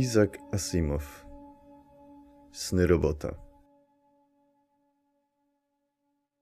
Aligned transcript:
Isaac 0.00 0.30
Asimov 0.52 1.26
Sny 2.52 2.86
robota 2.86 3.34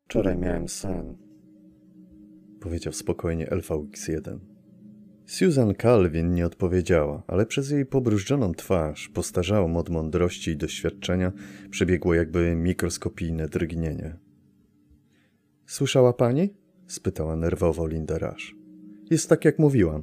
Wczoraj 0.05 0.37
miałem 0.37 0.69
sen, 0.69 1.17
powiedział 2.61 2.93
spokojnie 2.93 3.47
LVX1. 3.47 4.39
Susan 5.27 5.75
Calvin 5.75 6.35
nie 6.35 6.47
odpowiedziała, 6.47 7.23
ale 7.27 7.47
przez 7.47 7.71
jej 7.71 7.87
pobrużdżoną 7.87 8.55
twarz, 8.55 9.09
postarzałą 9.09 9.77
od 9.77 9.89
mądrości 9.89 10.51
i 10.51 10.57
doświadczenia, 10.57 11.33
przebiegło 11.71 12.15
jakby 12.15 12.55
mikroskopijne 12.57 13.49
drgnienie. 13.49 14.17
Słyszała 15.67 16.13
pani? 16.13 16.55
spytała 16.87 17.37
nerwowo 17.37 17.87
Linda 17.87 18.19
Rush. 18.19 18.55
Jest 19.11 19.29
tak, 19.29 19.45
jak 19.45 19.59
mówiłam. 19.59 20.03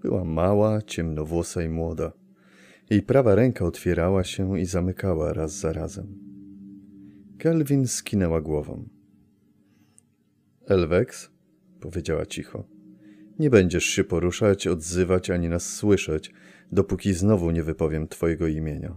Była 0.00 0.24
mała, 0.24 0.82
ciemnowłosa 0.82 1.62
i 1.62 1.68
młoda. 1.68 2.21
Jej 2.92 3.02
prawa 3.02 3.34
ręka 3.34 3.64
otwierała 3.64 4.24
się 4.24 4.60
i 4.60 4.66
zamykała 4.66 5.32
raz 5.32 5.58
za 5.58 5.72
razem. 5.72 6.18
Kelvin 7.38 7.86
skinęła 7.86 8.40
głową. 8.40 8.88
Elwex, 10.66 11.30
powiedziała 11.80 12.26
cicho, 12.26 12.64
nie 13.38 13.50
będziesz 13.50 13.84
się 13.84 14.04
poruszać, 14.04 14.66
odzywać 14.66 15.30
ani 15.30 15.48
nas 15.48 15.74
słyszeć, 15.74 16.32
dopóki 16.72 17.12
znowu 17.12 17.50
nie 17.50 17.62
wypowiem 17.62 18.08
twojego 18.08 18.46
imienia. 18.46 18.96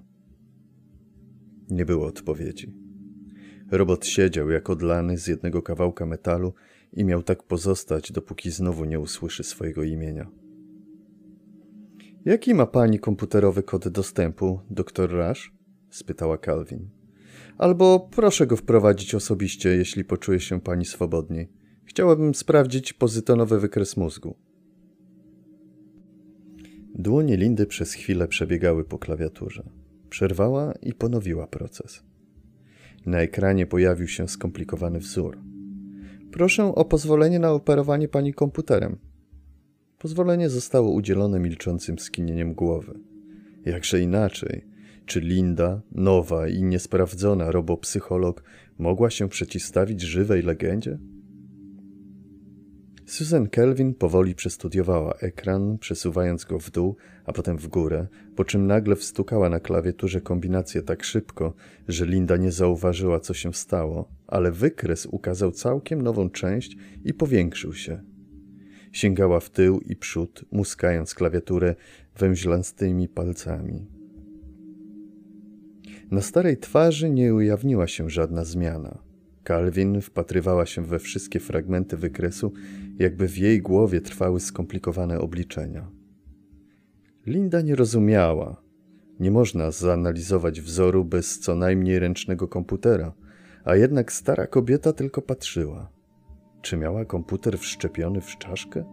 Nie 1.70 1.86
było 1.86 2.08
odpowiedzi. 2.08 2.74
Robot 3.72 4.06
siedział 4.06 4.50
jak 4.50 4.70
odlany 4.70 5.18
z 5.18 5.28
jednego 5.28 5.62
kawałka 5.62 6.06
metalu 6.06 6.54
i 6.94 7.06
miał 7.06 7.24
tak 7.24 7.44
pozostać, 7.44 8.12
dopóki 8.12 8.52
znowu 8.52 8.86
nie 8.86 9.00
usłyszy 9.00 9.44
swojego 9.44 9.84
imienia. 9.84 10.45
Jaki 12.26 12.54
ma 12.54 12.66
pani 12.66 13.00
komputerowy 13.00 13.64
kod 13.64 13.88
dostępu, 13.88 14.60
doktor 14.70 15.12
Rush? 15.12 15.54
spytała 15.90 16.38
Calvin. 16.38 16.90
Albo 17.58 18.10
proszę 18.12 18.48
go 18.48 18.58
wprowadzić 18.58 19.16
osobiście, 19.16 19.70
jeśli 19.70 20.06
poczuje 20.06 20.40
się 20.40 20.62
pani 20.62 20.86
swobodniej. 20.86 21.50
Chciałabym 21.84 22.36
sprawdzić 22.36 22.94
pozytonowy 22.94 23.60
wykres 23.60 23.98
mózgu. 23.98 24.36
Dłonie 26.96 27.38
Lindy 27.38 27.66
przez 27.66 27.94
chwilę 27.94 28.28
przebiegały 28.28 28.84
po 28.84 29.00
klawiaturze. 29.00 29.64
Przerwała 30.10 30.74
i 30.82 30.94
ponowiła 30.94 31.48
proces. 31.48 32.04
Na 33.06 33.20
ekranie 33.20 33.68
pojawił 33.68 34.08
się 34.08 34.28
skomplikowany 34.28 35.00
wzór. 35.00 35.38
Proszę 36.32 36.64
o 36.76 36.86
pozwolenie 36.86 37.40
na 37.40 37.52
operowanie 37.52 38.08
pani 38.08 38.34
komputerem. 38.34 38.98
Pozwolenie 40.06 40.50
zostało 40.50 40.92
udzielone 40.92 41.40
milczącym 41.40 42.00
skinieniem 42.00 42.54
głowy. 42.54 43.00
Jakże 43.66 44.02
inaczej? 44.02 44.66
Czy 45.06 45.20
Linda, 45.20 45.82
nowa 45.92 46.48
i 46.48 46.64
niesprawdzona 46.64 47.52
robopsycholog, 47.52 48.44
mogła 48.78 49.10
się 49.10 49.30
przeciwstawić 49.30 50.02
żywej 50.02 50.42
legendzie? 50.42 50.98
Susan 53.06 53.50
Kelvin 53.50 53.94
powoli 53.94 54.36
przestudiowała 54.36 55.14
ekran, 55.14 55.78
przesuwając 55.78 56.46
go 56.46 56.60
w 56.60 56.72
dół, 56.72 56.96
a 57.26 57.34
potem 57.34 57.58
w 57.58 57.68
górę, 57.68 58.08
po 58.36 58.46
czym 58.46 58.68
nagle 58.68 58.96
wstukała 58.96 59.50
na 59.50 59.60
klawiaturze 59.60 60.22
kombinację 60.22 60.82
tak 60.82 61.04
szybko, 61.04 61.54
że 61.88 62.06
Linda 62.06 62.38
nie 62.38 62.52
zauważyła, 62.52 63.20
co 63.20 63.34
się 63.34 63.54
stało, 63.54 64.10
ale 64.28 64.52
wykres 64.52 65.06
ukazał 65.06 65.52
całkiem 65.52 66.02
nową 66.02 66.30
część 66.30 66.78
i 67.04 67.14
powiększył 67.14 67.74
się. 67.74 68.15
Sięgała 68.96 69.40
w 69.40 69.50
tył 69.50 69.80
i 69.80 69.96
przód, 69.96 70.46
muskając 70.52 71.16
klawiaturę 71.16 71.76
węźlastymi 72.18 73.08
palcami. 73.08 73.88
Na 76.12 76.22
starej 76.22 76.58
twarzy 76.58 77.10
nie 77.10 77.34
ujawniła 77.34 77.88
się 77.88 78.10
żadna 78.10 78.44
zmiana. 78.44 78.98
Calvin 79.48 80.02
wpatrywała 80.02 80.66
się 80.66 80.86
we 80.86 81.00
wszystkie 81.00 81.40
fragmenty 81.40 81.98
wykresu, 81.98 82.54
jakby 83.00 83.28
w 83.28 83.38
jej 83.38 83.62
głowie 83.62 84.02
trwały 84.02 84.40
skomplikowane 84.40 85.20
obliczenia. 85.20 85.92
Linda 87.26 87.62
nie 87.62 87.76
rozumiała. 87.76 88.62
Nie 89.20 89.32
można 89.32 89.72
zanalizować 89.72 90.62
wzoru 90.62 91.06
bez 91.06 91.40
co 91.40 91.56
najmniej 91.56 92.00
ręcznego 92.00 92.48
komputera, 92.48 93.14
a 93.64 93.76
jednak 93.76 94.12
stara 94.12 94.48
kobieta 94.48 94.94
tylko 94.94 95.22
patrzyła. 95.22 95.95
Czy 96.66 96.78
miała 96.78 97.06
komputer 97.06 97.60
wszczepiony 97.60 98.22
w 98.22 98.38
czaszkę? 98.38 98.84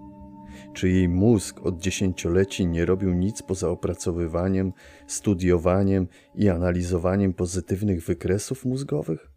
Czy 0.74 0.88
jej 0.88 1.08
mózg 1.08 1.60
od 1.66 1.78
dziesięcioleci 1.78 2.66
nie 2.66 2.84
robił 2.84 3.12
nic 3.12 3.42
poza 3.42 3.68
opracowywaniem, 3.68 4.72
studiowaniem 5.06 6.08
i 6.34 6.48
analizowaniem 6.48 7.34
pozytywnych 7.34 8.04
wykresów 8.04 8.64
mózgowych? 8.64 9.30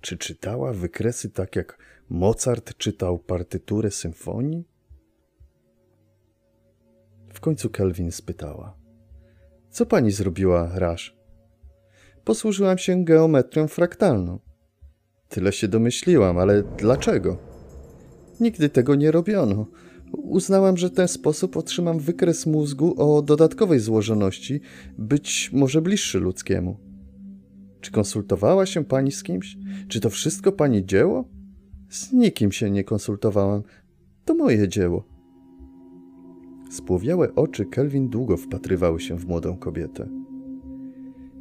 Czy 0.00 0.18
czytała 0.18 0.72
wykresy 0.72 1.30
tak 1.30 1.56
jak 1.56 1.78
Mozart 2.08 2.76
czytał 2.76 3.18
partyturę 3.18 3.90
symfonii? 3.90 4.64
W 7.32 7.40
końcu 7.40 7.70
Kelvin 7.70 8.12
spytała: 8.12 8.76
Co 9.70 9.86
pani 9.86 10.10
zrobiła, 10.10 10.70
Rasz? 10.74 11.16
Posłużyłam 12.24 12.78
się 12.78 13.04
geometrią 13.04 13.68
fraktalną. 13.68 14.38
Tyle 15.28 15.52
się 15.52 15.68
domyśliłam, 15.68 16.38
ale 16.38 16.62
dlaczego? 16.62 17.49
Nigdy 18.40 18.68
tego 18.68 18.94
nie 18.94 19.10
robiono. 19.10 19.66
Uznałam, 20.12 20.76
że 20.76 20.88
w 20.88 20.94
ten 20.94 21.08
sposób 21.08 21.56
otrzymam 21.56 21.98
wykres 21.98 22.46
mózgu 22.46 22.94
o 22.96 23.22
dodatkowej 23.22 23.80
złożoności, 23.80 24.60
być 24.98 25.50
może 25.52 25.82
bliższy 25.82 26.20
ludzkiemu. 26.20 26.76
Czy 27.80 27.90
konsultowała 27.90 28.66
się 28.66 28.84
pani 28.84 29.12
z 29.12 29.22
kimś? 29.22 29.56
Czy 29.88 30.00
to 30.00 30.10
wszystko 30.10 30.52
pani 30.52 30.86
dzieło? 30.86 31.24
Z 31.88 32.12
nikim 32.12 32.52
się 32.52 32.70
nie 32.70 32.84
konsultowałam. 32.84 33.62
To 34.24 34.34
moje 34.34 34.68
dzieło. 34.68 35.04
Spłowiałe 36.70 37.34
oczy 37.34 37.64
Kelvin 37.64 38.08
długo 38.08 38.36
wpatrywały 38.36 39.00
się 39.00 39.16
w 39.16 39.26
młodą 39.26 39.56
kobietę. 39.56 40.08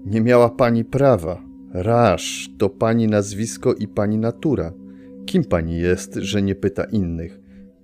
Nie 0.05 0.21
miała 0.21 0.49
pani 0.49 0.85
prawa. 0.85 1.43
Rasz 1.71 2.49
to 2.57 2.69
pani 2.69 3.07
nazwisko 3.07 3.73
i 3.73 3.87
pani 3.87 4.17
natura. 4.17 4.73
Kim 5.29 5.43
pani 5.43 5.77
jest, 5.77 6.15
że 6.15 6.41
nie 6.41 6.55
pyta 6.55 6.83
innych? 6.83 7.39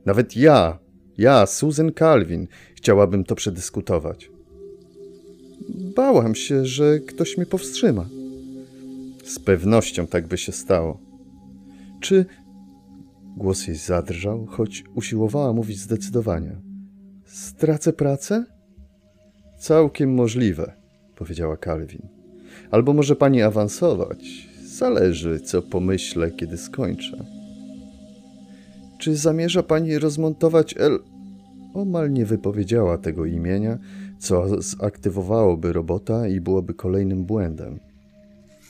Nawet 0.05 0.37
ja, 0.37 0.79
ja, 1.17 1.45
Susan 1.45 1.91
Calvin, 1.93 2.47
chciałabym 2.75 3.23
to 3.23 3.35
przedyskutować. 3.35 4.31
Bałam 5.95 6.35
się, 6.35 6.65
że 6.65 6.99
ktoś 6.99 7.37
mnie 7.37 7.45
powstrzyma. 7.45 8.05
Z 9.25 9.39
pewnością 9.39 10.07
tak 10.07 10.27
by 10.27 10.37
się 10.37 10.51
stało. 10.51 10.99
Czy. 12.01 12.25
Głos 13.37 13.67
jej 13.67 13.75
zadrżał, 13.75 14.45
choć 14.45 14.83
usiłowała 14.95 15.53
mówić 15.53 15.79
zdecydowanie. 15.79 16.55
Stracę 17.25 17.93
pracę? 17.93 18.45
Całkiem 19.59 20.13
możliwe, 20.13 20.73
powiedziała 21.15 21.57
Calvin. 21.57 22.07
Albo 22.71 22.93
może 22.93 23.15
pani 23.15 23.41
awansować. 23.41 24.49
Zależy, 24.63 25.39
co 25.39 25.61
pomyślę, 25.61 26.31
kiedy 26.31 26.57
skończę. 26.57 27.34
Czy 29.05 29.15
zamierza 29.15 29.63
pani 29.63 29.99
rozmontować 29.99 30.75
El... 30.77 30.99
Omal 31.73 32.13
nie 32.13 32.25
wypowiedziała 32.25 32.97
tego 32.97 33.25
imienia, 33.25 33.77
co 34.19 34.61
zaktywowałoby 34.61 35.73
robota 35.73 36.27
i 36.27 36.41
byłoby 36.41 36.73
kolejnym 36.73 37.25
błędem. 37.25 37.79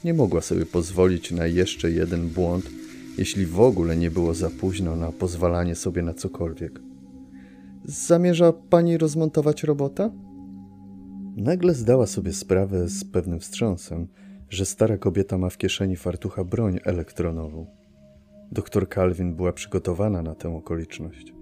Nie 0.04 0.13
mogła 0.13 0.42
sobie 0.42 0.65
pozwolić 0.65 1.31
na 1.31 1.48
jeszcze 1.48 1.92
jeden 1.92 2.30
błąd, 2.30 2.69
jeśli 3.18 3.45
w 3.45 3.60
ogóle 3.60 3.98
nie 3.98 4.12
było 4.12 4.33
za 4.33 4.50
późno 4.50 4.95
na 4.95 5.12
pozwalanie 5.12 5.75
sobie 5.75 6.01
na 6.01 6.13
cokolwiek. 6.13 6.80
Zamierza 7.86 8.54
pani 8.54 8.98
rozmontować 8.98 9.63
robota? 9.63 10.12
Nagle 11.38 11.74
zdała 11.74 12.07
sobie 12.07 12.33
sprawę 12.33 12.89
z 12.89 13.04
pewnym 13.04 13.39
wstrząsem, 13.39 14.07
że 14.50 14.65
stara 14.65 14.98
kobieta 14.98 15.38
ma 15.38 15.50
w 15.50 15.57
kieszeni 15.57 15.95
fartucha 15.95 16.44
broń 16.44 16.80
elektronową. 16.83 17.85
Doktor 18.51 18.89
Calvin 18.89 19.36
była 19.36 19.53
przygotowana 19.53 20.21
na 20.21 20.36
tę 20.36 20.56
okoliczność. 20.56 21.33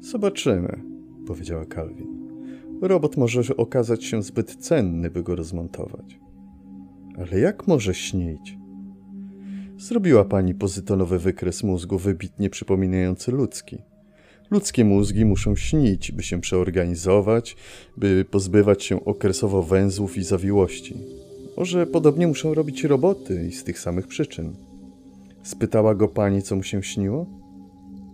Zobaczymy, 0.00 0.80
powiedziała 1.26 1.66
Calvin. 1.66 2.24
Robot 2.82 3.16
może 3.16 3.56
okazać 3.56 4.04
się 4.04 4.22
zbyt 4.22 4.56
cenny, 4.56 5.10
by 5.10 5.22
go 5.22 5.36
rozmontować. 5.36 6.18
Ale 7.18 7.40
jak 7.40 7.66
może 7.66 7.94
śnić? 7.94 8.56
Zrobiła 9.78 10.24
pani 10.24 10.54
pozytonowy 10.54 11.18
wykres 11.18 11.62
mózgu 11.62 11.98
wybitnie 11.98 12.50
przypominający 12.50 13.32
ludzki. 13.32 13.78
Ludzkie 14.50 14.84
mózgi 14.84 15.24
muszą 15.24 15.56
śnić, 15.56 16.12
by 16.12 16.22
się 16.22 16.40
przeorganizować, 16.40 17.56
by 17.96 18.24
pozbywać 18.30 18.84
się 18.84 19.04
okresowo 19.04 19.62
węzłów 19.62 20.16
i 20.16 20.24
zawiłości. 20.24 20.96
Może 21.56 21.86
podobnie 21.86 22.26
muszą 22.26 22.54
robić 22.54 22.84
roboty 22.84 23.46
i 23.48 23.52
z 23.52 23.64
tych 23.64 23.78
samych 23.78 24.06
przyczyn. 24.06 24.54
Spytała 25.44 25.94
go 25.94 26.08
pani, 26.08 26.42
co 26.42 26.56
mu 26.56 26.62
się 26.62 26.82
śniło? 26.82 27.26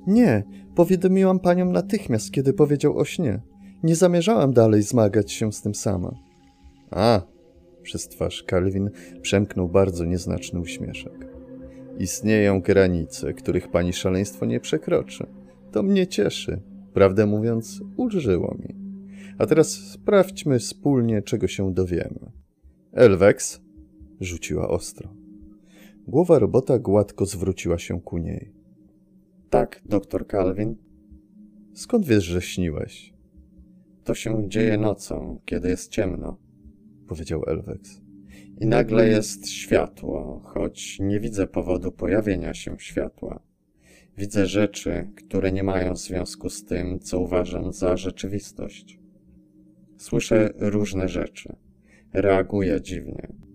Nie, 0.06 0.44
powiadomiłam 0.74 1.40
panią 1.40 1.72
natychmiast, 1.72 2.30
kiedy 2.30 2.52
powiedział 2.52 2.98
o 2.98 3.04
śnie. 3.04 3.40
Nie 3.82 3.96
zamierzałam 3.96 4.52
dalej 4.52 4.82
zmagać 4.82 5.32
się 5.32 5.52
z 5.52 5.62
tym 5.62 5.74
sama. 5.74 6.14
A, 6.90 7.22
przez 7.82 8.08
twarz 8.08 8.44
Calvin 8.50 8.90
przemknął 9.22 9.68
bardzo 9.68 10.04
nieznaczny 10.04 10.60
uśmieszek. 10.60 11.26
Istnieją 11.98 12.60
granice, 12.60 13.34
których 13.34 13.70
pani 13.70 13.92
szaleństwo 13.92 14.46
nie 14.46 14.60
przekroczy. 14.60 15.26
To 15.72 15.82
mnie 15.82 16.06
cieszy. 16.06 16.62
Prawdę 16.94 17.26
mówiąc, 17.26 17.82
ulżyło 17.96 18.56
mi. 18.58 18.74
A 19.38 19.46
teraz 19.46 19.72
sprawdźmy 19.72 20.58
wspólnie, 20.58 21.22
czego 21.22 21.48
się 21.48 21.74
dowiemy. 21.74 22.32
Elwex 22.92 23.60
rzuciła 24.20 24.68
ostro. 24.68 25.19
Głowa 26.10 26.38
robota 26.38 26.78
gładko 26.78 27.26
zwróciła 27.26 27.78
się 27.78 28.00
ku 28.00 28.18
niej. 28.18 28.52
Tak, 29.50 29.82
doktor 29.84 30.26
Calvin. 30.26 30.76
Skąd 31.74 32.06
wiesz, 32.06 32.24
że 32.24 32.42
śniłeś? 32.42 33.14
To 34.04 34.14
się 34.14 34.48
dzieje 34.48 34.78
nocą, 34.78 35.40
kiedy 35.44 35.68
jest 35.68 35.90
ciemno, 35.90 36.36
powiedział 37.08 37.42
Elwex. 37.46 38.00
I 38.60 38.66
nagle 38.66 39.08
jest 39.08 39.48
światło, 39.48 40.42
choć 40.44 40.98
nie 41.00 41.20
widzę 41.20 41.46
powodu 41.46 41.92
pojawienia 41.92 42.54
się 42.54 42.76
światła. 42.78 43.40
Widzę 44.16 44.46
rzeczy, 44.46 45.10
które 45.16 45.52
nie 45.52 45.62
mają 45.62 45.96
związku 45.96 46.50
z 46.50 46.64
tym, 46.64 47.00
co 47.00 47.20
uważam 47.20 47.72
za 47.72 47.96
rzeczywistość. 47.96 49.00
Słyszę 49.96 50.50
różne 50.58 51.08
rzeczy. 51.08 51.56
Reaguję 52.12 52.80
dziwnie. 52.80 53.49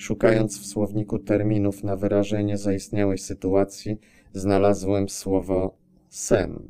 Szukając 0.00 0.58
w 0.60 0.66
słowniku 0.66 1.18
terminów 1.18 1.84
na 1.84 1.96
wyrażenie 1.96 2.58
zaistniałej 2.58 3.18
sytuacji, 3.18 3.98
znalazłem 4.32 5.08
słowo 5.08 5.78
sen. 6.08 6.68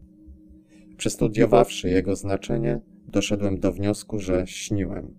Przestudiowawszy 0.96 1.88
jego 1.88 2.16
znaczenie, 2.16 2.80
doszedłem 3.08 3.60
do 3.60 3.72
wniosku, 3.72 4.18
że 4.18 4.46
śniłem. 4.46 5.14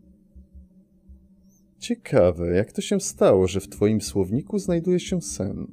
Ciekawe, 1.79 2.55
jak 2.55 2.71
to 2.71 2.81
się 2.81 2.99
stało, 2.99 3.47
że 3.47 3.59
w 3.59 3.69
twoim 3.69 4.01
słowniku 4.01 4.59
znajduje 4.59 4.99
się 4.99 5.21
sen. 5.21 5.67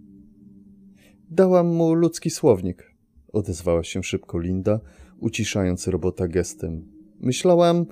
Dałam 1.31 1.67
mu 1.67 1.95
ludzki 1.95 2.31
słownik, 2.31 2.95
odezwała 3.33 3.85
się 3.85 4.03
szybko 4.03 4.39
Linda, 4.39 4.81
uciszając 5.21 5.89
robota 5.89 6.29
gestem. 6.29 6.85
Myślałam. 7.21 7.87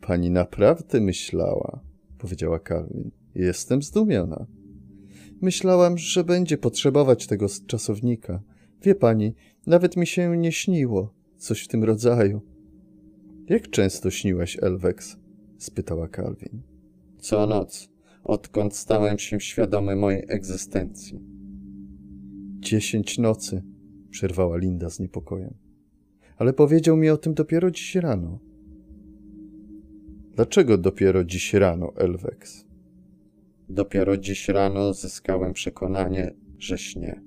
Pani 0.00 0.30
naprawdę 0.30 1.00
myślała, 1.00 1.89
powiedziała 2.20 2.60
Calvin. 2.60 3.10
Jestem 3.34 3.82
zdumiona. 3.82 4.46
Myślałam, 5.40 5.98
że 5.98 6.24
będzie 6.24 6.58
potrzebować 6.58 7.26
tego 7.26 7.46
czasownika. 7.66 8.42
Wie 8.82 8.94
pani, 8.94 9.34
nawet 9.66 9.96
mi 9.96 10.06
się 10.06 10.36
nie 10.36 10.52
śniło. 10.52 11.14
Coś 11.36 11.64
w 11.64 11.68
tym 11.68 11.84
rodzaju. 11.84 12.40
Jak 13.48 13.70
często 13.70 14.10
śniłeś, 14.10 14.58
Elwex? 14.62 15.16
spytała 15.58 16.08
Calvin. 16.08 16.62
Co 17.18 17.46
noc, 17.46 17.90
odkąd 18.24 18.76
stałem 18.76 19.18
się 19.18 19.40
świadomy 19.40 19.96
mojej 19.96 20.24
egzystencji. 20.28 21.20
Dziesięć 22.58 23.18
nocy, 23.18 23.62
przerwała 24.10 24.56
Linda 24.56 24.90
z 24.90 25.00
niepokojem. 25.00 25.54
Ale 26.36 26.52
powiedział 26.52 26.96
mi 26.96 27.10
o 27.10 27.16
tym 27.16 27.34
dopiero 27.34 27.70
dziś 27.70 27.94
rano. 27.94 28.38
Dlaczego 30.40 30.78
dopiero 30.78 31.24
dziś 31.24 31.54
rano, 31.54 31.92
Elwex? 31.96 32.64
Dopiero 33.68 34.16
dziś 34.16 34.48
rano 34.48 34.94
zyskałem 34.94 35.52
przekonanie, 35.52 36.34
że 36.58 36.78
śnie. 36.78 37.22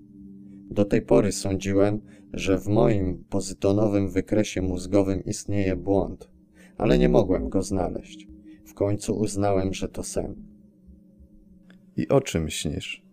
Do 0.71 0.86
tej 0.86 1.01
pory 1.01 1.31
sądziłem, 1.31 2.01
że 2.33 2.57
w 2.57 2.68
moim 2.68 3.24
pozytonowym 3.30 4.10
wykresie 4.10 4.62
mózgowym 4.62 5.24
istnieje 5.24 5.75
błąd, 5.75 6.30
ale 6.77 6.98
nie 6.98 7.10
mogłem 7.10 7.50
go 7.50 7.62
znaleźć. 7.62 8.27
W 8.65 8.74
końcu 8.74 9.15
uznałem, 9.15 9.74
że 9.74 9.89
to 9.89 10.04
sen. 10.04 10.36
I 11.98 12.07
o 12.07 12.21
czym 12.21 12.50
śnisz? 12.50 13.04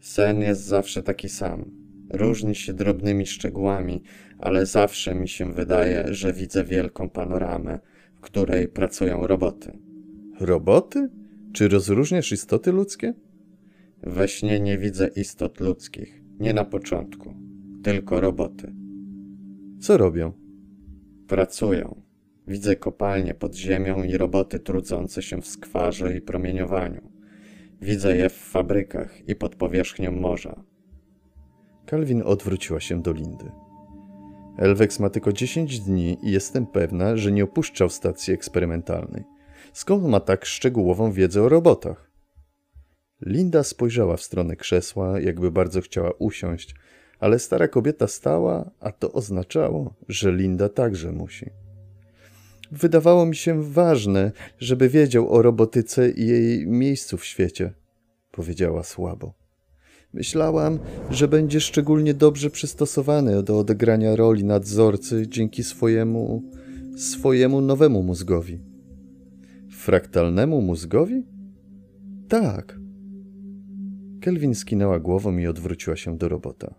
Sen 0.00 0.40
jest 0.40 0.64
zawsze 0.64 1.02
taki 1.02 1.28
sam. 1.28 1.70
Różni 2.12 2.54
się 2.54 2.72
drobnymi 2.72 3.26
szczegółami, 3.26 4.02
ale 4.38 4.66
zawsze 4.66 5.14
mi 5.14 5.28
się 5.28 5.52
wydaje, 5.52 6.14
że 6.14 6.32
widzę 6.32 6.64
wielką 6.64 7.10
panoramę, 7.10 7.78
w 8.20 8.22
której 8.22 8.68
pracują 8.68 9.26
roboty. 9.26 9.78
Roboty? 10.40 11.08
Czy 11.52 11.68
rozróżniasz 11.68 12.32
istoty 12.32 12.72
ludzkie? 12.72 13.14
We 14.02 14.28
śnie 14.28 14.60
nie 14.60 14.78
widzę 14.78 15.10
istot 15.16 15.60
ludzkich. 15.60 16.22
Nie 16.40 16.54
na 16.54 16.64
początku. 16.64 17.34
Tylko 17.82 18.20
roboty. 18.20 18.74
Co 19.80 19.96
robią? 19.96 20.32
Pracują. 21.26 22.02
Widzę 22.46 22.76
kopalnie 22.76 23.34
pod 23.34 23.54
ziemią 23.54 24.02
i 24.02 24.16
roboty 24.16 24.58
trudzące 24.58 25.22
się 25.22 25.40
w 25.40 25.46
skwarze 25.46 26.16
i 26.16 26.20
promieniowaniu. 26.20 27.10
Widzę 27.82 28.16
je 28.16 28.28
w 28.28 28.36
fabrykach 28.36 29.28
i 29.28 29.34
pod 29.36 29.56
powierzchnią 29.56 30.12
morza. 30.12 30.64
Kalwin 31.86 32.22
odwróciła 32.24 32.80
się 32.80 33.02
do 33.02 33.12
Lindy. 33.12 33.50
Elwex 34.60 34.98
ma 34.98 35.10
tylko 35.10 35.32
10 35.32 35.80
dni 35.80 36.18
i 36.22 36.32
jestem 36.32 36.66
pewna, 36.66 37.16
że 37.16 37.32
nie 37.32 37.44
opuszczał 37.44 37.88
stacji 37.88 38.34
eksperymentalnej. 38.34 39.24
Skąd 39.72 40.04
ma 40.04 40.20
tak 40.20 40.44
szczegółową 40.44 41.12
wiedzę 41.12 41.42
o 41.42 41.48
robotach? 41.48 42.10
Linda 43.20 43.62
spojrzała 43.62 44.16
w 44.16 44.22
stronę 44.22 44.56
krzesła, 44.56 45.20
jakby 45.20 45.50
bardzo 45.50 45.80
chciała 45.80 46.10
usiąść, 46.18 46.74
ale 47.18 47.38
stara 47.38 47.68
kobieta 47.68 48.06
stała, 48.06 48.70
a 48.80 48.92
to 48.92 49.12
oznaczało, 49.12 49.94
że 50.08 50.32
Linda 50.32 50.68
także 50.68 51.12
musi. 51.12 51.50
Wydawało 52.72 53.26
mi 53.26 53.36
się 53.36 53.72
ważne, 53.72 54.32
żeby 54.58 54.88
wiedział 54.88 55.32
o 55.34 55.42
robotyce 55.42 56.10
i 56.10 56.26
jej 56.26 56.66
miejscu 56.66 57.16
w 57.16 57.24
świecie, 57.24 57.72
powiedziała 58.32 58.82
słabo. 58.82 59.39
Myślałam, 60.14 60.78
że 61.10 61.28
będzie 61.28 61.60
szczególnie 61.60 62.14
dobrze 62.14 62.50
przystosowany 62.50 63.42
do 63.42 63.58
odegrania 63.58 64.16
roli 64.16 64.44
nadzorcy 64.44 65.28
dzięki 65.28 65.62
swojemu, 65.64 66.42
swojemu 66.96 67.60
nowemu 67.60 68.02
mózgowi. 68.02 68.60
Fraktalnemu 69.70 70.60
mózgowi? 70.60 71.22
Tak. 72.28 72.78
Kelvin 74.20 74.54
skinęła 74.54 75.00
głową 75.00 75.38
i 75.38 75.46
odwróciła 75.46 75.96
się 75.96 76.18
do 76.18 76.28
robota. 76.28 76.74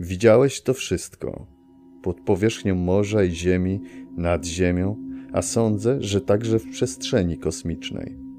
Widziałeś 0.00 0.62
to 0.62 0.74
wszystko. 0.74 1.46
Pod 2.02 2.20
powierzchnią 2.20 2.74
morza 2.74 3.24
i 3.24 3.30
ziemi, 3.30 3.80
nad 4.16 4.46
ziemią, 4.46 4.96
a 5.32 5.42
sądzę, 5.42 5.96
że 6.00 6.20
także 6.20 6.58
w 6.58 6.70
przestrzeni 6.70 7.38
kosmicznej. 7.38 8.29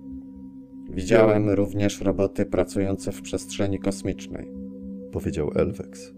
Widziałem 0.93 1.49
również 1.49 2.01
roboty 2.01 2.45
pracujące 2.45 3.11
w 3.11 3.21
przestrzeni 3.21 3.79
kosmicznej, 3.79 4.47
powiedział 5.11 5.51
Elwex. 5.55 6.13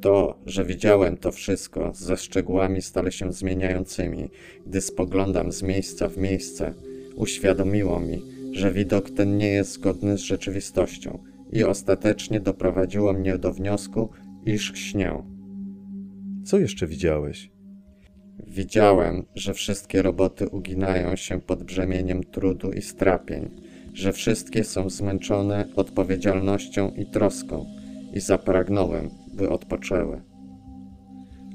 To, 0.00 0.38
że 0.46 0.64
widziałem 0.64 1.16
to 1.16 1.32
wszystko 1.32 1.92
ze 1.94 2.16
szczegółami 2.16 2.82
stale 2.82 3.12
się 3.12 3.32
zmieniającymi, 3.32 4.30
gdy 4.66 4.80
spoglądam 4.80 5.52
z 5.52 5.62
miejsca 5.62 6.08
w 6.08 6.16
miejsce, 6.16 6.74
uświadomiło 7.16 8.00
mi, 8.00 8.22
że 8.52 8.72
widok 8.72 9.10
ten 9.10 9.36
nie 9.36 9.48
jest 9.48 9.72
zgodny 9.72 10.18
z 10.18 10.20
rzeczywistością 10.20 11.18
i 11.52 11.64
ostatecznie 11.64 12.40
doprowadziło 12.40 13.12
mnie 13.12 13.38
do 13.38 13.52
wniosku, 13.52 14.10
iż 14.46 14.72
śnię. 14.74 15.22
Co 16.44 16.58
jeszcze 16.58 16.86
widziałeś? 16.86 17.50
Widziałem, 18.46 19.24
że 19.34 19.54
wszystkie 19.54 20.02
roboty 20.02 20.48
uginają 20.48 21.16
się 21.16 21.40
pod 21.40 21.62
brzemieniem 21.62 22.24
trudu 22.24 22.70
i 22.72 22.82
strapień, 22.82 23.50
że 23.98 24.12
wszystkie 24.12 24.64
są 24.64 24.90
zmęczone 24.90 25.68
odpowiedzialnością 25.76 26.90
i 26.90 27.06
troską 27.06 27.66
i 28.14 28.20
zapragnąłem, 28.20 29.10
by 29.34 29.50
odpoczęły. 29.50 30.22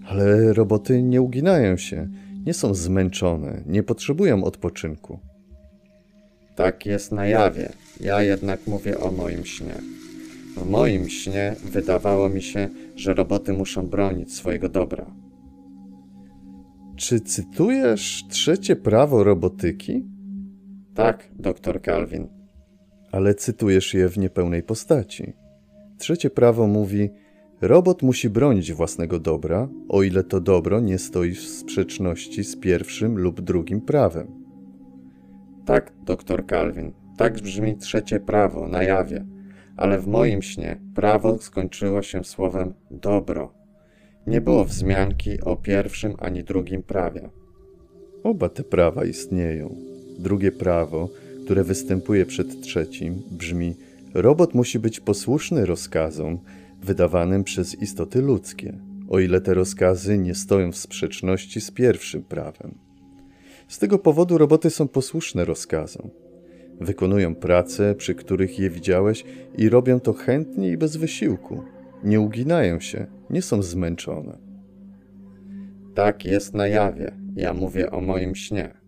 Ale 0.08 0.54
roboty 0.54 1.04
nie 1.04 1.22
uginają 1.22 1.78
się, 1.78 2.10
nie 2.46 2.54
są 2.54 2.74
zmęczone, 2.74 3.64
nie 3.66 3.84
potrzebują 3.84 4.44
odpoczynku. 4.44 5.20
Tak 6.56 6.86
jest 6.86 7.12
na 7.12 7.26
jawie, 7.26 7.70
ja 8.00 8.24
jednak 8.24 8.68
mówię 8.68 9.00
o 9.00 9.12
moim 9.12 9.46
śnie. 9.46 9.76
W 10.58 10.70
moim 10.70 11.10
śnie 11.10 11.56
wydawało 11.64 12.30
mi 12.30 12.42
się, 12.42 12.70
że 12.96 13.14
roboty 13.14 13.54
muszą 13.54 13.88
bronić 13.88 14.34
swojego 14.34 14.70
dobra. 14.70 15.06
Czy 16.96 17.20
cytujesz 17.20 18.24
trzecie 18.30 18.76
prawo 18.76 19.24
robotyki? 19.24 20.13
Tak, 20.96 21.30
doktor 21.40 21.82
Calvin. 21.82 22.28
Ale 23.12 23.36
cytujesz 23.36 23.94
je 23.94 24.10
w 24.10 24.18
niepełnej 24.18 24.64
postaci. 24.64 25.34
Trzecie 25.98 26.30
prawo 26.30 26.68
mówi: 26.68 27.10
Robot 27.62 28.02
musi 28.02 28.30
bronić 28.30 28.74
własnego 28.74 29.20
dobra, 29.20 29.70
o 29.90 30.04
ile 30.04 30.24
to 30.24 30.42
dobro 30.42 30.80
nie 30.80 30.98
stoi 30.98 31.32
w 31.32 31.42
sprzeczności 31.42 32.44
z 32.44 32.56
pierwszym 32.56 33.18
lub 33.18 33.42
drugim 33.42 33.82
prawem. 33.82 34.28
Tak, 35.66 35.94
doktor 36.06 36.46
Calvin. 36.46 36.94
Tak 37.18 37.42
brzmi 37.42 37.78
trzecie 37.78 38.20
prawo 38.20 38.68
na 38.68 38.84
jawie 38.84 39.26
ale 39.78 40.00
w 40.00 40.08
moim 40.08 40.42
śnie 40.42 40.80
prawo 40.96 41.38
skończyło 41.38 42.02
się 42.02 42.24
słowem 42.24 42.74
dobro. 42.92 43.54
Nie 44.28 44.42
było 44.42 44.66
wzmianki 44.66 45.42
o 45.42 45.56
pierwszym 45.56 46.16
ani 46.20 46.44
drugim 46.44 46.84
prawie. 46.84 47.30
Oba 48.24 48.50
te 48.50 48.64
prawa 48.64 49.06
istnieją. 49.06 49.76
Drugie 50.24 50.52
prawo, 50.52 51.10
które 51.46 51.64
występuje 51.64 52.26
przed 52.26 52.62
trzecim, 52.62 53.22
brzmi: 53.32 53.76
Robot 54.14 54.54
musi 54.54 54.80
być 54.80 55.00
posłuszny 55.00 55.66
rozkazom 55.66 56.40
wydawanym 56.82 57.44
przez 57.44 57.82
istoty 57.82 58.22
ludzkie, 58.22 58.74
o 59.10 59.20
ile 59.20 59.42
te 59.42 59.54
rozkazy 59.54 60.18
nie 60.18 60.36
stoją 60.36 60.72
w 60.72 60.78
sprzeczności 60.78 61.62
z 61.62 61.72
pierwszym 61.72 62.24
prawem. 62.24 62.78
Z 63.68 63.80
tego 63.80 64.00
powodu 64.00 64.38
roboty 64.38 64.70
są 64.70 64.88
posłuszne 64.88 65.46
rozkazom. 65.46 66.10
Wykonują 66.82 67.36
prace, 67.36 67.96
przy 67.96 68.16
których 68.16 68.60
je 68.60 68.70
widziałeś 68.70 69.24
i 69.58 69.70
robią 69.70 70.00
to 70.00 70.14
chętnie 70.14 70.70
i 70.70 70.78
bez 70.78 70.98
wysiłku. 70.98 71.64
Nie 72.04 72.20
uginają 72.20 72.80
się, 72.80 73.08
nie 73.30 73.42
są 73.42 73.62
zmęczone. 73.62 74.38
Tak 75.96 76.26
jest 76.26 76.54
na 76.54 76.68
jawie. 76.68 77.12
Ja 77.36 77.54
mówię 77.54 77.92
o 77.92 78.02
moim 78.02 78.36
śnie. 78.36 78.83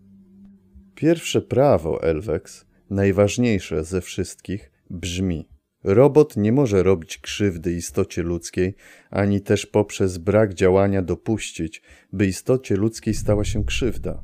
Pierwsze 0.96 1.42
prawo 1.42 2.02
Elwex, 2.02 2.66
najważniejsze 2.90 3.84
ze 3.84 4.00
wszystkich, 4.00 4.72
brzmi: 4.90 5.48
Robot 5.84 6.36
nie 6.36 6.52
może 6.52 6.82
robić 6.82 7.18
krzywdy 7.18 7.72
istocie 7.72 8.22
ludzkiej, 8.22 8.74
ani 9.10 9.40
też 9.40 9.66
poprzez 9.66 10.18
brak 10.18 10.54
działania 10.54 11.02
dopuścić, 11.02 11.82
by 12.12 12.26
istocie 12.26 12.76
ludzkiej 12.76 13.14
stała 13.14 13.44
się 13.44 13.64
krzywda. 13.64 14.22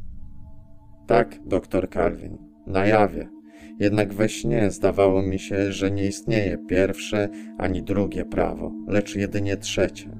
Tak, 1.06 1.38
doktor 1.46 1.90
Calvin, 1.90 2.38
na 2.66 2.86
jawie. 2.86 3.28
Jednak 3.80 4.14
we 4.14 4.28
śnie 4.28 4.70
zdawało 4.70 5.22
mi 5.22 5.38
się, 5.38 5.72
że 5.72 5.90
nie 5.90 6.06
istnieje 6.06 6.58
pierwsze 6.68 7.28
ani 7.58 7.82
drugie 7.82 8.24
prawo, 8.24 8.72
lecz 8.88 9.16
jedynie 9.16 9.56
trzecie. 9.56 10.18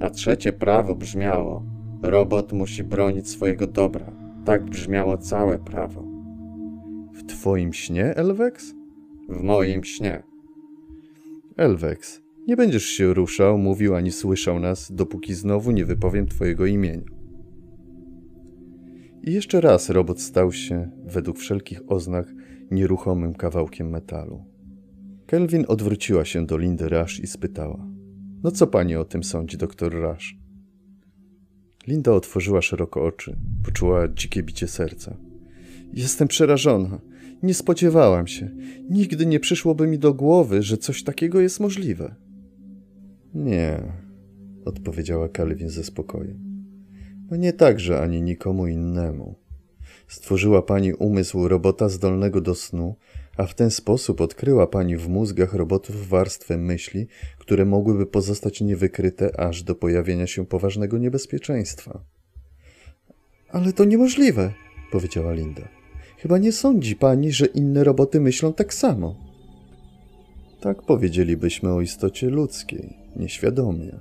A 0.00 0.10
trzecie 0.10 0.52
prawo 0.52 0.94
brzmiało: 0.94 1.64
robot 2.02 2.52
musi 2.52 2.84
bronić 2.84 3.28
swojego 3.28 3.66
dobra. 3.66 4.29
Tak 4.44 4.64
brzmiało 4.64 5.18
całe 5.18 5.58
prawo. 5.58 6.04
W 7.14 7.26
twoim 7.26 7.72
śnie, 7.72 8.04
Elwex? 8.04 8.74
W 9.28 9.42
moim 9.42 9.84
śnie. 9.84 10.22
Elwex, 11.56 12.22
nie 12.46 12.56
będziesz 12.56 12.84
się 12.84 13.14
ruszał, 13.14 13.58
mówił 13.58 13.94
ani 13.94 14.12
słyszał 14.12 14.60
nas, 14.60 14.92
dopóki 14.92 15.34
znowu 15.34 15.70
nie 15.70 15.84
wypowiem 15.84 16.26
twojego 16.26 16.66
imienia. 16.66 17.20
I 19.22 19.32
jeszcze 19.32 19.60
raz 19.60 19.90
robot 19.90 20.20
stał 20.20 20.52
się, 20.52 20.90
według 21.04 21.38
wszelkich 21.38 21.80
oznak, 21.86 22.34
nieruchomym 22.70 23.34
kawałkiem 23.34 23.90
metalu. 23.90 24.44
Kelvin 25.26 25.64
odwróciła 25.68 26.24
się 26.24 26.46
do 26.46 26.58
Lindy 26.58 26.88
Rush 26.88 27.20
i 27.20 27.26
spytała: 27.26 27.86
No 28.42 28.50
co 28.50 28.66
pani 28.66 28.96
o 28.96 29.04
tym 29.04 29.24
sądzi, 29.24 29.56
doktor 29.56 29.92
Rush? 29.92 30.39
Linda 31.90 32.12
otworzyła 32.12 32.62
szeroko 32.62 33.04
oczy, 33.04 33.36
poczuła 33.64 34.08
dzikie 34.08 34.42
bicie 34.42 34.68
serca. 34.68 35.16
Jestem 35.92 36.28
przerażona. 36.28 37.00
Nie 37.42 37.54
spodziewałam 37.54 38.26
się. 38.26 38.50
Nigdy 38.90 39.26
nie 39.26 39.40
przyszłoby 39.40 39.86
mi 39.86 39.98
do 39.98 40.14
głowy, 40.14 40.62
że 40.62 40.78
coś 40.78 41.02
takiego 41.02 41.40
jest 41.40 41.60
możliwe. 41.60 42.14
Nie, 43.34 43.82
odpowiedziała 44.64 45.28
Kelvin 45.28 45.68
ze 45.68 45.84
spokojem. 45.84 46.38
No 47.30 47.36
nie 47.36 47.52
także 47.52 48.00
ani 48.00 48.22
nikomu 48.22 48.66
innemu. 48.66 49.34
Stworzyła 50.08 50.62
pani 50.62 50.94
umysł 50.94 51.48
robota 51.48 51.88
zdolnego 51.88 52.40
do 52.40 52.54
snu, 52.54 52.96
a 53.40 53.46
w 53.46 53.54
ten 53.54 53.70
sposób 53.70 54.20
odkryła 54.20 54.66
pani 54.66 54.96
w 54.96 55.08
mózgach 55.08 55.54
robotów 55.54 56.08
warstwę 56.08 56.58
myśli, 56.58 57.06
które 57.38 57.64
mogłyby 57.64 58.06
pozostać 58.06 58.60
niewykryte 58.60 59.40
aż 59.40 59.62
do 59.62 59.74
pojawienia 59.74 60.26
się 60.26 60.46
poważnego 60.46 60.98
niebezpieczeństwa. 60.98 62.04
Ale 63.50 63.72
to 63.72 63.84
niemożliwe, 63.84 64.52
powiedziała 64.92 65.32
Linda. 65.32 65.68
Chyba 66.18 66.38
nie 66.38 66.52
sądzi 66.52 66.96
pani, 66.96 67.32
że 67.32 67.46
inne 67.46 67.84
roboty 67.84 68.20
myślą 68.20 68.52
tak 68.52 68.74
samo. 68.74 69.16
Tak 70.60 70.82
powiedzielibyśmy 70.82 71.72
o 71.72 71.80
istocie 71.80 72.30
ludzkiej, 72.30 72.96
nieświadomie. 73.16 74.00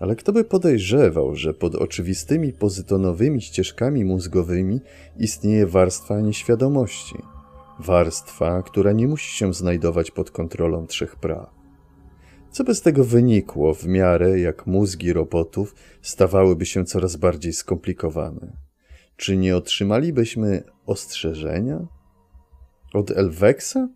Ale 0.00 0.16
kto 0.16 0.32
by 0.32 0.44
podejrzewał, 0.44 1.34
że 1.34 1.54
pod 1.54 1.74
oczywistymi 1.74 2.52
pozytonowymi 2.52 3.40
ścieżkami 3.42 4.04
mózgowymi 4.04 4.80
istnieje 5.18 5.66
warstwa 5.66 6.20
nieświadomości? 6.20 7.37
Warstwa, 7.78 8.62
która 8.62 8.92
nie 8.92 9.08
musi 9.08 9.36
się 9.36 9.54
znajdować 9.54 10.10
pod 10.10 10.30
kontrolą 10.30 10.86
trzech 10.86 11.16
praw. 11.16 11.50
Co 12.50 12.64
by 12.64 12.74
z 12.74 12.82
tego 12.82 13.04
wynikło 13.04 13.74
w 13.74 13.86
miarę 13.86 14.40
jak 14.40 14.66
mózgi 14.66 15.12
robotów 15.12 15.74
stawałyby 16.02 16.66
się 16.66 16.84
coraz 16.84 17.16
bardziej 17.16 17.52
skomplikowane? 17.52 18.56
Czy 19.16 19.36
nie 19.36 19.56
otrzymalibyśmy 19.56 20.62
ostrzeżenia? 20.86 21.86
Od 22.94 23.10
Elweksa? 23.10 23.88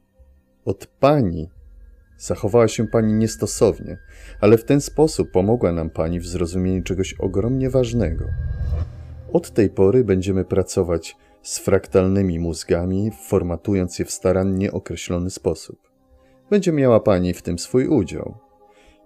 Od 0.65 0.87
pani, 0.87 1.49
Zachowała 2.23 2.69
się 2.69 2.87
pani 2.87 3.13
niestosownie, 3.13 3.99
ale 4.41 4.59
w 4.59 4.65
ten 4.65 4.81
sposób 4.81 5.31
pomogła 5.31 5.73
nam 5.73 5.91
pani 5.91 6.21
w 6.21 6.27
zrozumieniu 6.27 6.83
czegoś 6.83 7.15
ogromnie 7.15 7.71
ważnego. 7.71 8.25
Od 9.33 9.51
tej 9.51 9.71
pory 9.71 10.05
będziemy 10.05 10.45
pracować 10.45 11.17
z 11.43 11.59
fraktalnymi 11.59 12.39
mózgami, 12.39 13.11
formatując 13.11 13.99
je 13.99 14.05
w 14.05 14.11
starannie 14.11 14.73
określony 14.73 15.31
sposób. 15.31 15.79
Będzie 16.51 16.73
miała 16.73 17.01
pani 17.01 17.35
w 17.35 17.43
tym 17.43 17.59
swój 17.59 17.87
udział. 17.87 18.35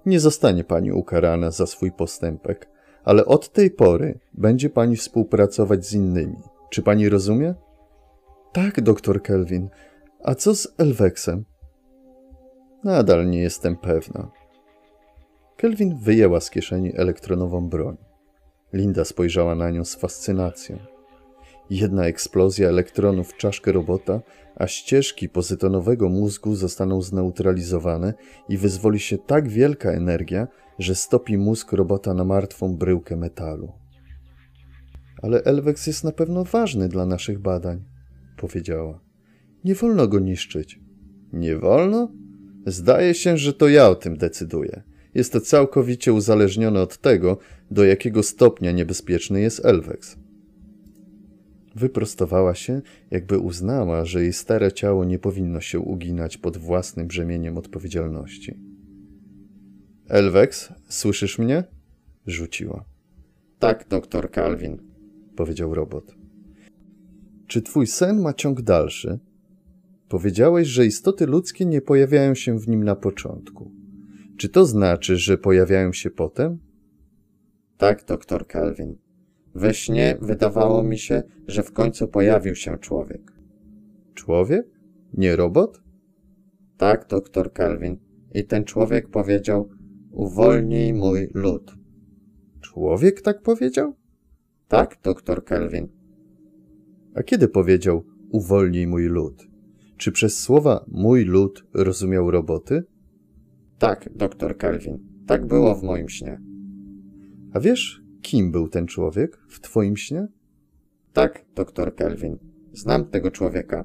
Nie 0.07 0.21
zostanie 0.21 0.64
pani 0.64 0.93
ukarana 0.93 1.50
za 1.50 1.66
swój 1.66 1.93
postępek, 1.93 2.69
ale 3.05 3.25
od 3.25 3.52
tej 3.52 3.71
pory 3.71 4.19
będzie 4.35 4.71
pani 4.71 4.97
współpracować 4.97 5.87
z 5.87 5.93
innymi. 5.93 6.37
Czy 6.71 6.83
pani 6.83 7.09
rozumie? 7.09 7.55
Tak, 8.52 8.81
doktor 8.81 9.23
Kelvin. 9.23 9.69
A 10.23 10.35
co 10.35 10.55
z 10.55 10.69
Elweksem? 10.78 11.45
Nadal 12.85 13.31
nie 13.31 13.40
jestem 13.40 13.76
pewna. 13.76 14.31
Kelvin 15.57 15.99
wyjęła 15.99 16.40
z 16.40 16.50
kieszeni 16.50 16.93
elektronową 16.97 17.69
broń. 17.69 17.97
Linda 18.73 19.05
spojrzała 19.05 19.55
na 19.55 19.71
nią 19.71 19.85
z 19.85 19.95
fascynacją. 19.95 20.95
Jedna 21.70 22.06
eksplozja 22.06 22.68
elektronów 22.68 23.32
w 23.32 23.37
czaszkę 23.37 23.73
robota, 23.73 24.20
a 24.56 24.66
ścieżki 24.66 25.28
pozytonowego 25.28 26.08
mózgu 26.08 26.54
zostaną 26.54 27.02
zneutralizowane 27.02 28.14
i 28.49 28.56
wyzwoli 28.56 29.00
się 29.00 29.18
tak 29.18 29.49
wielka 29.49 29.90
energia, 29.90 30.49
że 30.78 30.94
stopi 30.94 31.38
mózg 31.38 31.73
robota 31.73 32.14
na 32.14 32.25
martwą 32.25 32.76
bryłkę 32.76 33.16
metalu. 33.16 33.73
Ale 35.23 35.42
Elwex 35.44 35.87
jest 35.87 36.04
na 36.04 36.12
pewno 36.12 36.44
ważny 36.44 36.88
dla 36.88 37.06
naszych 37.06 37.38
badań, 37.38 37.85
powiedziała. 38.37 39.00
Nie 39.64 39.75
wolno 39.75 40.08
go 40.08 40.18
niszczyć. 40.18 40.80
Nie 41.32 41.56
wolno? 41.56 42.12
Zdaje 42.66 43.14
się, 43.14 43.38
że 43.38 43.52
to 43.52 43.68
ja 43.68 43.88
o 43.88 43.94
tym 43.94 44.16
decyduję. 44.16 44.82
Jest 45.14 45.32
to 45.32 45.40
całkowicie 45.40 46.12
uzależnione 46.12 46.80
od 46.80 46.99
tego, 46.99 47.38
do 47.70 47.85
jakiego 47.85 48.23
stopnia 48.23 48.73
niebezpieczny 48.73 49.40
jest 49.40 49.64
Elwex. 49.64 50.16
Wyprostowała 51.76 52.54
się, 52.54 52.83
jakby 53.11 53.38
uznała, 53.38 54.04
że 54.04 54.23
jej 54.23 54.33
stare 54.33 54.73
ciało 54.73 55.04
nie 55.04 55.18
powinno 55.18 55.61
się 55.61 55.80
uginać 55.80 56.38
pod 56.38 56.56
własnym 56.56 57.06
brzemieniem 57.06 57.59
odpowiedzialności. 57.59 58.61
Elwex, 60.09 60.73
słyszysz 60.88 61.38
mnie? 61.38 61.64
Rzuciła. 62.26 62.85
Tak, 63.59 63.88
doktor 63.88 64.30
Calvin, 64.30 64.78
powiedział 65.37 65.75
robot. 65.75 66.14
Czy 67.47 67.62
twój 67.62 67.87
sen 67.87 68.21
ma 68.21 68.33
ciąg 68.33 68.62
dalszy? 68.62 69.18
Powiedziałeś, 70.09 70.68
że 70.68 70.87
istoty 70.87 71.26
ludzkie 71.26 71.66
nie 71.66 71.80
pojawiają 71.80 72.35
się 72.35 72.59
w 72.59 72.68
nim 72.68 72.85
na 72.85 72.97
początku. 72.97 73.73
Czy 74.37 74.49
to 74.49 74.66
znaczy, 74.66 75.16
że 75.16 75.38
pojawiają 75.38 75.92
się 75.92 76.11
potem? 76.11 76.59
Tak, 77.76 78.04
doktor 78.04 78.47
Kelvin. 78.47 79.05
We 79.56 79.75
śnie 79.75 80.18
wydawało 80.20 80.82
mi 80.82 80.98
się, 80.98 81.22
że 81.46 81.62
w 81.62 81.72
końcu 81.72 82.08
pojawił 82.08 82.54
się 82.54 82.78
człowiek. 82.78 83.32
Człowiek? 84.14 84.66
Nie 85.14 85.36
robot? 85.36 85.82
Tak, 86.76 87.06
doktor 87.08 87.52
Kelvin. 87.52 87.96
I 88.34 88.44
ten 88.44 88.64
człowiek 88.64 89.08
powiedział: 89.08 89.68
Uwolnij 90.10 90.94
mój 90.94 91.28
lud. 91.34 91.75
Człowiek 92.60 93.22
tak 93.22 93.42
powiedział? 93.42 93.94
Tak, 94.68 94.98
doktor 95.02 95.44
Kelvin. 95.44 95.88
A 97.14 97.22
kiedy 97.22 97.48
powiedział: 97.48 98.04
Uwolnij 98.30 98.86
mój 98.86 99.06
lud? 99.06 99.48
Czy 99.96 100.12
przez 100.12 100.38
słowa 100.38 100.84
mój 100.88 101.25
lud 101.25 101.64
rozumiał 101.75 102.30
roboty? 102.30 102.84
Tak, 103.78 104.08
doktor 104.14 104.56
Kelvin. 104.56 104.98
Tak 105.26 105.46
było 105.46 105.75
w 105.75 105.82
moim 105.82 106.08
śnie. 106.08 106.40
A 107.52 107.60
wiesz, 107.60 108.05
kim 108.26 108.50
był 108.50 108.68
ten 108.68 108.87
człowiek 108.87 109.38
w 109.49 109.61
twoim 109.61 109.97
śnie? 109.97 110.28
Tak, 111.12 111.45
doktor 111.54 111.95
Kelvin. 111.95 112.38
Znam 112.73 113.04
tego 113.04 113.30
człowieka. 113.30 113.85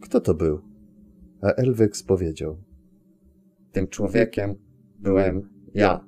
Kto 0.00 0.20
to 0.20 0.34
był? 0.34 0.60
A 1.42 1.46
Elwex 1.46 2.02
powiedział. 2.02 2.62
Tym 3.72 3.88
człowiekiem 3.88 4.54
byłem 4.98 5.50
ja. 5.74 6.06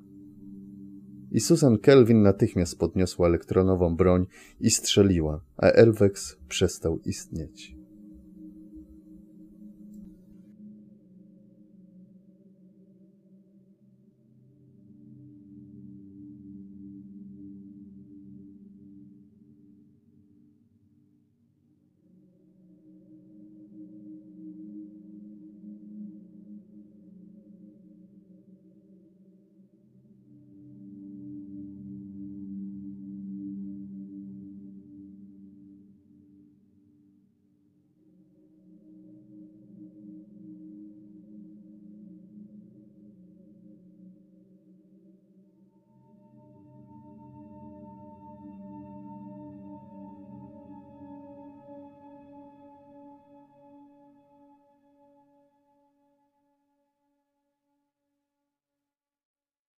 I 1.30 1.40
Susan 1.40 1.78
Kelvin 1.78 2.22
natychmiast 2.22 2.78
podniosła 2.78 3.26
elektronową 3.26 3.96
broń 3.96 4.26
i 4.60 4.70
strzeliła, 4.70 5.44
a 5.56 5.66
Elwex 5.66 6.36
przestał 6.48 6.98
istnieć. 6.98 7.76